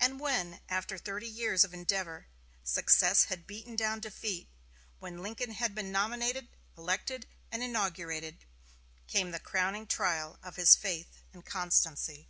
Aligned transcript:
And 0.00 0.18
when, 0.18 0.62
after 0.68 0.98
thirty 0.98 1.28
years 1.28 1.62
of 1.62 1.72
endeavor, 1.72 2.26
success 2.64 3.26
had 3.26 3.46
beaten 3.46 3.76
down 3.76 4.00
defeat; 4.00 4.48
when 4.98 5.22
Lincoln 5.22 5.52
had 5.52 5.76
been 5.76 5.92
nominated 5.92 6.48
elected, 6.76 7.28
and 7.52 7.62
inaugurated, 7.62 8.46
came 9.06 9.30
the 9.30 9.38
crowning 9.38 9.86
trial 9.86 10.40
of 10.42 10.56
his 10.56 10.74
faith 10.74 11.22
and 11.32 11.46
constancy. 11.46 12.26